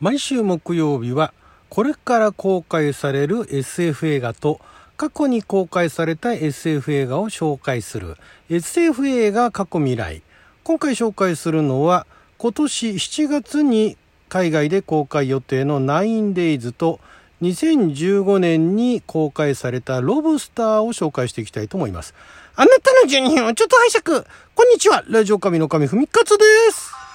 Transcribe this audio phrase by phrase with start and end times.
[0.00, 1.34] 毎週木曜日は
[1.68, 4.60] これから公開される SF 映画と
[4.96, 8.16] 過去に公開された SF 映画を紹介する。
[8.48, 10.22] SF 映画過去未来。
[10.62, 12.06] 今回紹介するのは
[12.36, 13.96] 今年7月に
[14.28, 17.00] 海外で公開予定の 9days と
[17.42, 22.14] 2015年に公開されたロブスターを紹介していきたいと思います。
[22.54, 24.26] あなたの12分をちょっと拝借。
[24.54, 25.04] こんにちは。
[25.08, 27.07] ラジオ神の神ふみかつです。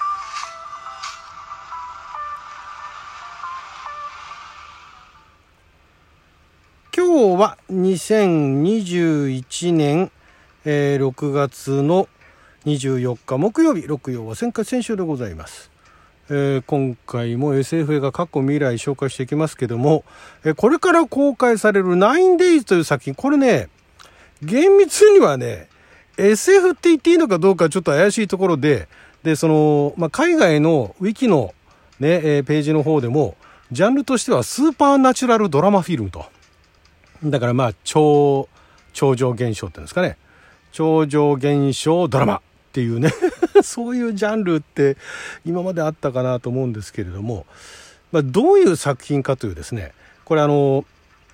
[7.94, 10.10] 2021年、
[10.64, 12.08] えー、6月の
[12.64, 15.70] 24日木曜日、六曜は先回先週でございます。
[16.28, 20.04] えー、今回も SF 映画過去未来紹介していきますけども、
[20.44, 23.68] えー、これから公開される 9days という作品、これね、
[24.42, 25.68] 厳密にはね、
[26.16, 28.88] SF って言っていいのかどうかちょっと怪しいところで、
[29.22, 31.54] で、その、まあ、海外のウィキの
[32.00, 33.36] ね、えー、ページの方でも、
[33.70, 36.33] ジャンルとしてはスーパーナチュラルドラマフィルムと。
[37.22, 38.48] だからまあ、超、
[38.92, 40.16] 超常現象っていうんですかね。
[40.74, 42.40] 超常現象ドラマっ
[42.72, 43.10] ていうね
[43.62, 44.96] そういうジャンルって
[45.46, 47.46] 今まであったかなと思うんですけれども、
[48.10, 49.92] まあ、どういう作品かというですね
[50.24, 50.84] これあの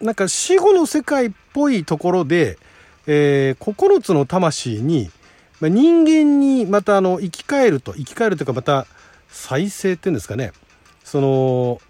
[0.02, 2.58] なんか死後の世界っぽいところで、
[3.06, 5.10] えー、9つの魂に、
[5.58, 8.86] まあ、人間にまたあの生き返ると生き返るというかまた
[9.30, 10.52] 再生っていうんですかね
[11.02, 11.80] その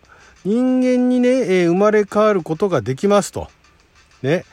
[0.44, 3.48] 人間にね、えー、生まれ変わることができますと。
[4.22, 4.44] ね。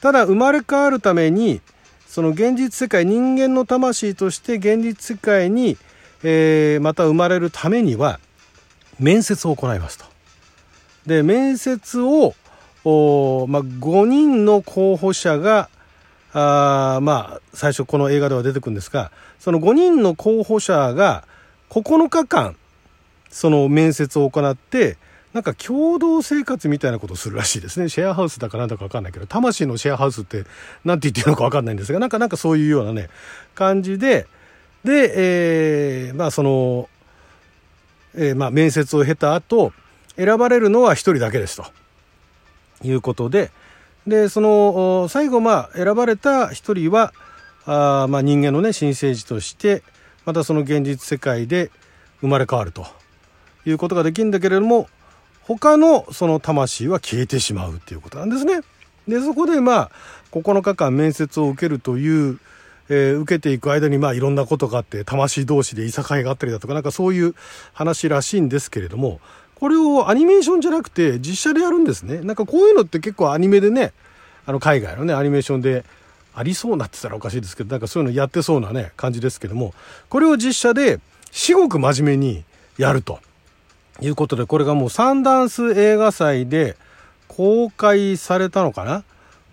[0.00, 1.60] ただ生まれ変わるために
[2.06, 5.76] その現実世界人間の魂として現実世界に、
[6.22, 8.20] えー、また生まれるためには
[8.98, 10.04] 面接を行いますと。
[11.06, 12.34] で面接を
[12.84, 15.68] お、まあ、5人の候補者が
[16.32, 21.24] あまあ最初この映画では出てくるんですがその5人の候補者が
[21.70, 22.56] 9日間
[23.30, 24.98] その面接を行って
[25.36, 27.90] なんか共同生活みたいなことをするらしいですね。
[27.90, 30.46] シェアハウスだかなんだかわかんないけど、魂のシェアハウスって
[30.82, 33.10] 何て言ってるのかわかんないんですが、なんかなんかそういうようなね、
[33.54, 34.26] 感じで、
[34.82, 36.88] で、えー、まあその、
[38.14, 39.74] えー、まあ面接を経た後、
[40.16, 41.66] 選ばれるのは一人だけですと。
[42.82, 43.50] いうことで、
[44.06, 47.12] で、その、最後まあ選ばれた一人は、
[47.66, 49.82] あまあ人間のね、新生児として、
[50.24, 51.70] またその現実世界で
[52.22, 52.86] 生まれ変わると
[53.66, 54.88] いうことができるんだけれども、
[55.46, 58.62] 他のその魂は消えてしまうっていうことなんですね。
[59.06, 59.90] で、そこでまあ、
[60.32, 62.40] 9日間面接を受けるという、
[62.88, 67.34] えー、受けていく間にまあいろんなことがあって、魂同士でいさかいがあったりだとか、なんかそういう
[67.72, 69.20] 話らしいんですけれども、
[69.54, 72.18] これをアニメーションじゃなくて実写でやるんですね。
[72.22, 73.92] なんかこういうのって結構アニメでね、
[74.46, 75.84] あの海外のね、アニメーションで
[76.34, 79.74] ありそうなってたらおかしいですけど、なんかそういうのやってそうなね、感じですけども、
[80.08, 80.98] これを実写で
[81.30, 82.44] 至極真面目に
[82.78, 83.20] やると。
[84.00, 86.76] いうことで、これがもうサンダンス映画祭で
[87.28, 89.04] 公開されたのかな?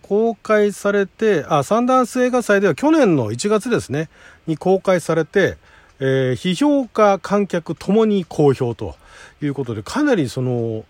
[0.02, 4.09] 公開されて、あ、サンダンス映画祭では去年の1月ですね、
[4.48, 5.58] に公開されて、
[6.00, 8.96] えー、批評家、観客ともに好評と
[9.42, 10.84] いうことで、かなりその、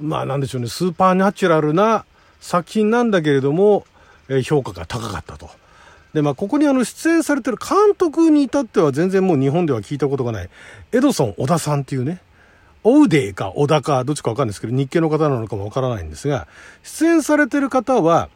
[0.00, 2.04] まあなんでしょうね、スーパーナチュラルな
[2.40, 3.84] 作品なんだけれども、
[4.28, 5.50] えー、評価が高かったと。
[6.14, 10.50] で、まあ、ここにあの出演されてる監督に至っては全然もう日本では聞いたことがない、
[10.92, 12.20] エドソン小田さんっていうね、
[12.84, 16.48] オウデイか小田かどっちかわかんないですけど、日系の方なのかもわからないんですが、
[16.82, 18.28] 出演されてる方は、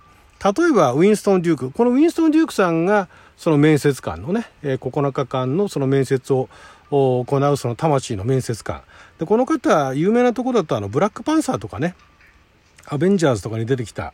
[0.45, 6.49] 例えばウィンストン・デューク、このウィンストン・デュークさんが、その面接官のね、9日間のその面接を
[6.91, 8.83] 行うその魂の面接官。
[9.19, 11.95] で、この方、有名なとこだとあの、ブラックパンサーとかね、
[12.87, 14.13] アベンジャーズとかに出てきた、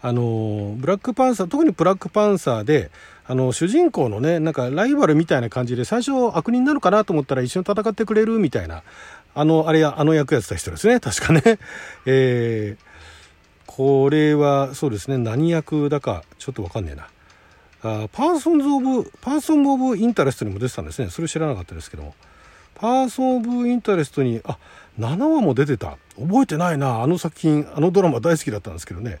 [0.00, 2.90] あの、ブラックパンサー、特にブラックパンサーで、
[3.26, 8.82] あの、主人公のね、なんかライバルみたいな感じで、最初悪人なのかなと思ったら一緒に戦ってくれるみたいな、
[9.34, 11.00] あの、あれや、あの役やってた人ですね。
[11.00, 11.42] 確かね。
[12.06, 12.82] えー、
[13.66, 15.18] これは、そうですね。
[15.18, 17.08] 何役だか、ちょっとわかんねえな。
[17.86, 21.10] あ Persons of、Person of Interest にも出てたんですね。
[21.10, 22.14] それ知らなかったですけども。
[22.76, 24.58] Person of Interest に、あ、
[24.98, 25.98] 7話も出てた。
[26.18, 27.02] 覚えてないな。
[27.02, 29.18] あの作品、あのドラマ大好きだったんですけどね。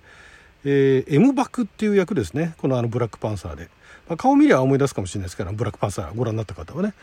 [0.64, 2.54] えー、M バクっていう役ですね。
[2.58, 3.68] このあのブラックパンサーで。
[4.08, 6.94] まあ、顔見りゃ思い出すかもしれないですけど、ブラックパンサーご覧になった方はね。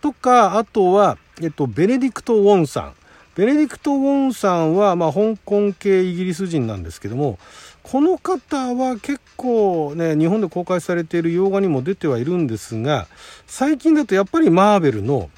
[0.00, 2.94] とか、あとは、えっと、ベネディクト・ウォンさん。
[3.34, 7.38] ベネディクト・ウォンさんは、まあ、香港系イギリス人なんですけども、
[7.82, 13.06] この方は結構ね、日本で公開されている洋画にも出てはいるんですが、
[13.46, 15.30] 最近だとやっぱりマーベルの、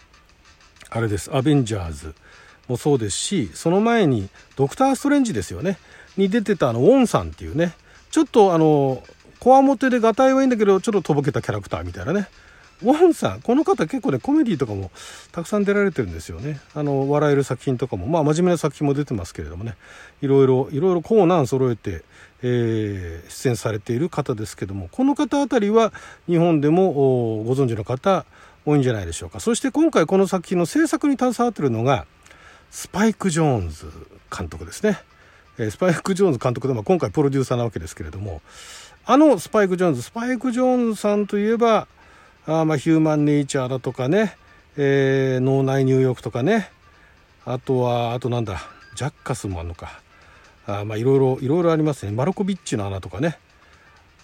[0.91, 2.15] あれです、アベンジャーズ
[2.69, 5.79] もそうですし、その前にドクター・ストレンジですよね、
[6.17, 7.75] に出てたあの、ウォンさんっていうね、
[8.11, 9.03] ちょっとあの、
[9.39, 12.29] こわもてでガタイはいいんだけど、ちょっととぼけたキャラクターみたいなね、
[12.83, 14.91] ウォンさん、この方結構ね、コメディとかも
[15.33, 16.61] たくさん出られてるんですよね。
[16.75, 19.77] あの、笑える作品とかも、まあ真面目な作品も出てますけれどもね、
[20.21, 22.03] いろいろ、いろいろコーナー揃えて、
[22.43, 25.93] えー、出演されている方ですけども、この方あたりは
[26.27, 26.93] 日本でも
[27.45, 28.25] ご存知の方
[28.65, 29.41] 多いんじゃないでしょうか。
[29.41, 32.07] そして今回この作品の制作に携わってるのが、
[32.71, 33.87] スパイク・ジョーンズ
[34.37, 34.99] 監督ですね。
[35.59, 38.41] えー、スパイク・ジョーンズ監督で、まあ、今回プロデューサーなわけですけれども、
[39.05, 41.87] あのスパイク・ジョーンズ、スパイク・ジョーンズさんといえば、
[42.47, 44.37] あまあヒューマン・ネイチャーだとかね、
[44.77, 46.71] えー、脳内入浴とかね、
[47.45, 48.63] あとは、あとなんだ、
[48.97, 50.01] ジャッカスもあるのか。
[50.67, 52.13] あまあいろいろ、いろいろありますね。
[52.13, 53.39] マルコビッチの穴とかね。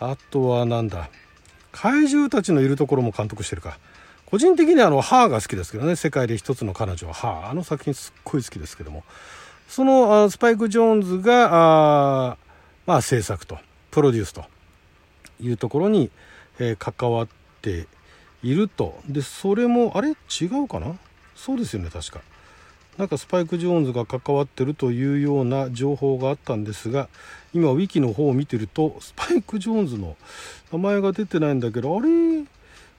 [0.01, 1.11] あとはなんだ、
[1.71, 3.79] 怪獣たちのいるところも監督してるか。
[4.27, 5.95] 個人的にはあの、ハーが好きですけどね。
[5.95, 7.51] 世界で一つの彼女はハー。
[7.51, 9.05] あの作品すっごい好きですけども。
[9.69, 12.37] そのあスパイク・ジョーンズが、あ
[12.87, 13.59] まあ制作と、
[13.91, 14.45] プロデュースと。
[15.41, 16.11] いうところに、
[16.59, 17.29] えー、関わっ
[17.63, 17.87] て
[18.43, 18.99] いると。
[19.09, 20.11] でそれもあれ？
[20.11, 20.97] 違うかな？
[21.35, 22.21] そうですよね確か。
[22.97, 27.09] なんかスパイク・ジョーンズが関わってるというような情報があったんですが
[27.55, 30.17] 今ウィキの方を見てるとスパイク・ジョーンズの
[30.73, 32.09] 名前が出てないんだけどあれ？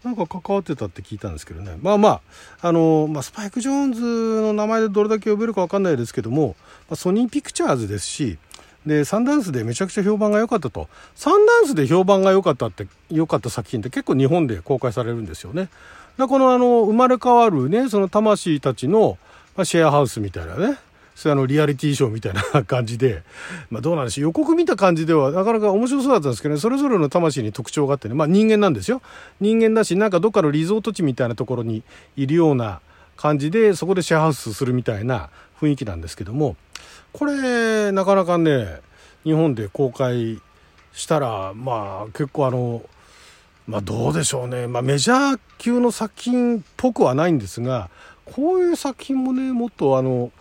[0.02, 1.78] なんか関わってたって聞いたんですけどね。
[1.82, 2.22] まあま
[2.62, 4.02] ああの、まあ、スパイク・ジョーンズ
[4.42, 6.56] の名前でどれだけ呼べるか分かんないですけども、
[6.90, 8.38] まあ、ソニー・ピクチャーズですし
[8.86, 15.70] でサンダンスでめちゃくちゃ評判が良かったとサンダンスで評判が良かったって良かった作品って結構日本で公開されるんですよね
[16.18, 19.18] だこのあの生まれ変わるねその魂たちの、
[19.56, 20.78] ま、シェアハウスみたいなね
[21.20, 23.24] そういうあのリアリティショーみたいな 感じで、
[23.70, 24.24] まあどうなんでしょう。
[24.24, 29.02] 予告見た感じではなかなか面白そうだったんですけどね、それぞれの魂に特徴があってね、まあ人間なんですよ。
[29.42, 31.84] 人間だし、なんかどっかのリゾート地みたいなところに
[32.16, 32.80] いるような
[33.20, 35.30] 感じで、そこでシェアハウスするみたいな
[35.60, 36.56] 雰囲気なんですけども、
[37.12, 38.80] これ、なかなかね、
[39.26, 40.42] 日本で公開
[40.94, 42.82] したら、まあ結構あの、
[43.68, 44.68] まあどうでしょうね。
[44.68, 47.90] まあメジャー級の作品っぽくはないんですが、
[48.24, 50.32] こういう作品もね、もっとあの、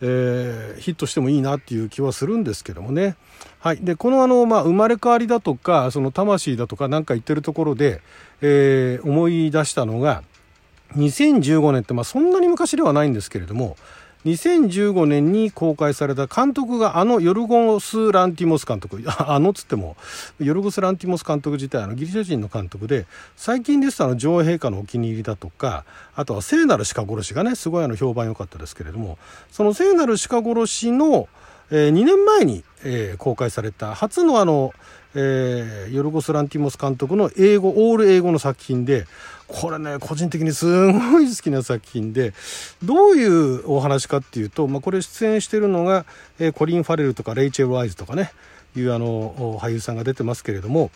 [0.00, 3.14] えー、ヒットしてもいいなっていう気はするんですけどもね。
[3.60, 3.76] はい。
[3.76, 8.00] で、このあの、まあ、生まれ変わりだとか、その魂だとかなんか言ってるところで、
[8.40, 10.24] えー、思い出したのが、
[10.96, 13.76] 2015年って、まあ、そんなに昔ではないんですけれども、
[14.24, 19.96] 2015年に公開された監督があのヨルゴス・ランティモス監督、 あのつっても、
[20.40, 23.06] ヨルゴス・ランティモス監督自体、あのギリシャ人の監督で、
[23.36, 25.84] 最近ですとあの女王陛下のお気に入りだとか、
[26.16, 29.18] あとは聖なる鹿殺しがね、すごいあの評判良かったですけれども、
[29.52, 31.28] その聖なる鹿殺しの、
[31.70, 33.94] えー、2年前に、えー、公開された。
[33.94, 34.72] 初のあの、
[35.14, 39.06] えー、ヨルゴス・ランティモス監督の英語、オール英語の作品で、
[39.46, 42.34] これね、個人的にすごい好きな作品で、
[42.82, 46.04] どういうお話かっていうと、まあ、これ出演してるのが、
[46.38, 48.32] えー、コリン・ファレルとかレイチェル・ワイズとかね、
[48.76, 50.90] いうあの、俳優さんが出てますけれども、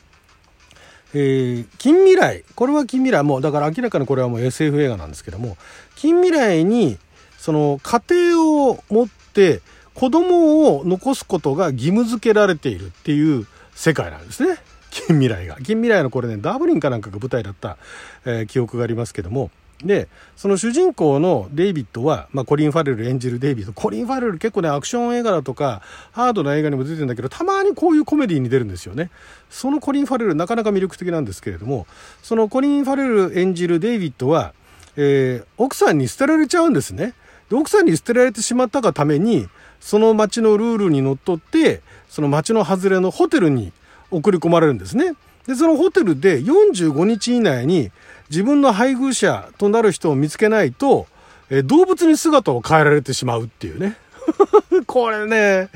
[1.14, 5.56] えー、近未来、これは近未来、もうだから明らかにこれはもう SF 映画なんですけども、
[5.96, 6.99] 近未来に、
[7.38, 9.62] その家庭を持って
[9.94, 14.59] 子供を残すことが義務付けられているっていう世界なんですね。
[14.91, 15.56] 近未来が。
[15.56, 17.79] 近未来のこれね、ダブリンかなんかが舞台だった、
[18.25, 19.50] えー、記憶がありますけども、
[19.85, 23.73] で、その主人公のデイビッドは、まあ、コリン・ファレル演じるデイビッド。
[23.73, 29.11] コリン・ファレル結構ね、アクション映画だとか、ハードな映画にも出てるんだけど、たまにこういうコメディに出るんですよね。
[29.50, 31.87] そのコリン・ファレル、なかなか魅力的なんですけれども、
[32.23, 34.53] そのコリン・ファレル演じるデイビッドは、
[34.97, 37.15] えー、奥さんに捨てられちゃうんですね。
[37.50, 39.49] で、奥さんに捨てられてしまったがために、
[39.82, 43.72] その町のルールにのっとって、その町の外れのホテルに
[44.12, 45.15] 送り込まれるんですね。
[45.46, 47.91] で、そのホテルで45日以内に
[48.31, 51.06] 自分の配偶者となる人を見つけないと、
[51.51, 53.96] え動物に姿を変えられてしまうっていうね。
[54.86, 55.69] これね、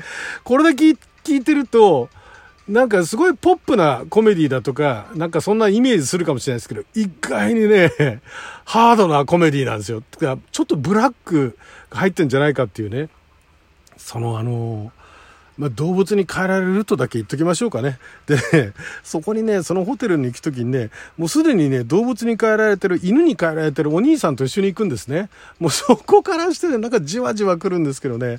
[0.45, 0.85] これだけ
[1.23, 2.09] 聞いてると、
[2.69, 8.21] なんかすごいポップなコメディだとか、なんかそんなイメージするかもしれないですけど、意外にね、
[8.63, 10.01] ハードなコメディなんですよ。
[10.51, 11.57] ちょっとブラック
[11.89, 13.09] が入ってんじゃないかっていうね。
[13.97, 14.91] そのあの
[15.57, 17.97] まあ、動物に変えられるとだけ言っときましょうかね。
[18.27, 18.73] でね、
[19.03, 25.29] そこにね、そのホテルに行くときにね、もうすでにね、動物に変えられてる、犬に変えられてるお兄さんと一緒に行くんですね。
[25.59, 28.37] もうそこからしてね、なんかじわじわ来るんですけどね、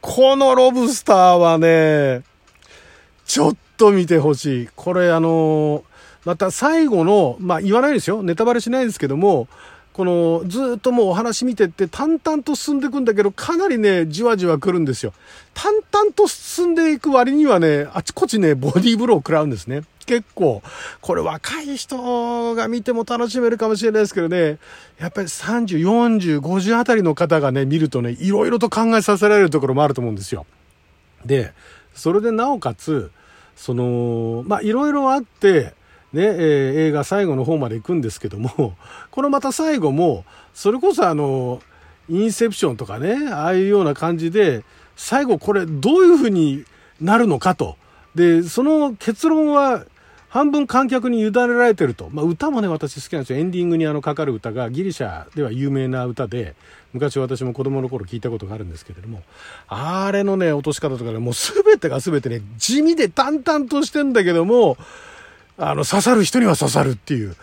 [0.00, 2.22] このロブスターはね、
[3.26, 4.68] ちょっと見てほしい。
[4.74, 5.84] これあの
[6.24, 8.22] また最後の、まあ言わないですよ。
[8.22, 9.48] ネタバレしないですけども、
[9.94, 15.14] このずっともうお話見てって淡々と進んでいくんだけど、かなりね、じわじわ来るんですよ。
[15.54, 19.84] 淡々と進んでいく割にはね、あちこちね、ボディーブロー食らうんですね。
[20.04, 20.62] 結構、
[21.00, 24.58] これ若い人が見ても楽しめるかもしれないですけどね、
[24.98, 30.44] やっぱり30、40、50あたりの方がね、見るとね、いろいろと考えさせられるところもあると思うんですよ。
[31.24, 31.52] で、
[31.94, 33.12] それでなおかつ、
[33.54, 35.72] その、まあ、いろいろあって、
[36.14, 38.76] ね、えー、映画最後の方まで行くんですけども、
[39.10, 41.60] このまた最後も、それこそあの、
[42.08, 44.62] インセプションとかね、ああいうような感じで、
[44.96, 46.64] 最後これどういうふうに
[47.00, 47.76] なるのかと。
[48.14, 49.84] で、その結論は
[50.28, 52.08] 半分観客に委ねられてると。
[52.12, 53.38] まあ、歌もね、私好きなんですよ。
[53.38, 56.54] エンディングにあのかかる歌がギリシャでは有名な歌で、
[56.92, 59.22] 昔私も子供の頃聞いたことがあるんですけれども、
[59.68, 64.76] あれのね、落とし方とかね、もう全てが全てね、地味で淡々としてんだけども、
[65.56, 67.36] あの、刺さる人には刺さるっていう。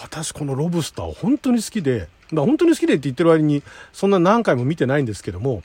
[0.00, 5.62] 私このロブスター本当に好きで、まあ、本当に好きでって言ってる割に、そんな何回も見てないんですけども、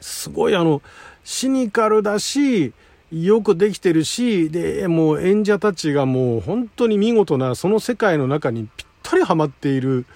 [0.00, 0.80] すごいあの、
[1.24, 2.72] シニカルだし、
[3.10, 10.06] よくできてるし、で、もう演者たちがもう本当に見事な、その世界の中にぴったりハマっている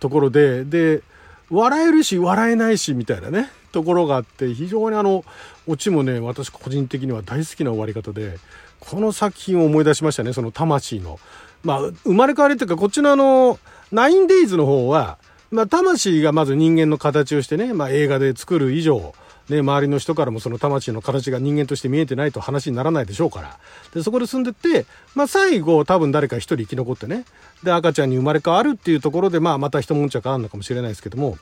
[0.00, 1.02] ところで、で、
[1.50, 5.24] 笑えるし笑えないしみたいなね、ところがあって、非常にあの、
[5.66, 8.38] オチもね、私個人的には大好きな終わり方で、
[8.88, 11.18] この作品を思い出しましたね、その魂の。
[11.64, 13.58] まあ、生まれ変わりっていうか、こっちのあの、
[13.90, 15.18] ナインデイズの方は、
[15.50, 19.14] まあ、魂がまず人間の形をしてね、まあ、映画で作る以上、
[19.48, 23.58] ね、周りの人からもその魂の形が人間として見えてないと話にならないでしょうから。
[23.94, 27.24] で、そこで住んでって、まあ、最後多分誰か一人生き残ってね、
[27.62, 31.38] で、赤ちゃんに生まれ変わるっていうところで、まあ、また一悶着あるのかもしれないですけども、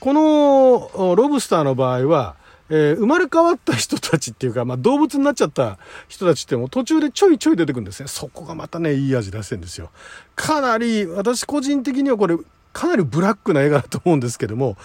[0.00, 2.36] このロブスターの場合は、
[2.70, 8.08] えー、生まれ変わった人たちっていうか、まあ、動物になっちゃった人たちってもう途中でちょいちょい出てくるんですね。
[8.08, 9.90] そこがまたね、いい味出してるんですよ。
[10.36, 12.36] かなり、私個人的にはこれ、
[12.72, 14.76] かなりブラックな映画だと思うんですけども、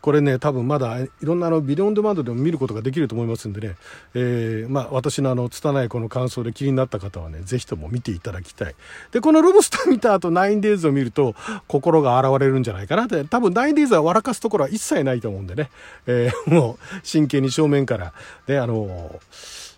[0.00, 3.76] これね、多分まだいろんなあのビデオンデマンドでも見ることができると思いますんでね、
[4.14, 8.74] えー、まあ私のあの、拙いこの感想で気になった方はね、ぜひとも見ていただきたい。
[9.12, 11.34] で、このロブスター見た後、ナインデイズを見ると、
[11.68, 15.70] 心が洗われるんじゃないかなって、多分ナインデイズは笑かすところは一切ないと思うんでね、
[16.06, 18.12] えー、もう真剣に正面から、
[18.46, 19.20] ね、あの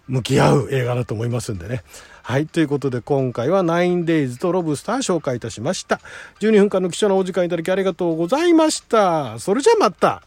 [0.09, 1.83] 向き合う映画だと思いますんでね。
[2.27, 2.49] はい。
[2.49, 6.01] ということで、今回は 9days とロブスター紹介いたしました。
[6.41, 9.39] 12分間の貴重なお時間いただきありがとうございました。
[9.39, 10.25] それじゃあまた。